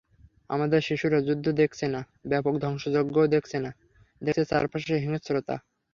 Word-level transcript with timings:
আমাদের 0.49 0.79
শিশুরা 0.81 1.19
যুদ্ধ 1.21 1.45
দেখছে 1.61 1.85
না, 1.87 2.01
ব্যাপক 2.25 2.53
ধ্বংসযজ্ঞও 2.63 3.31
দেখছে 3.35 3.57
না, 3.59 3.71
দেখছে 4.21 4.43
চারপাশের 4.45 5.01
হিংস্রতা। 5.03 5.55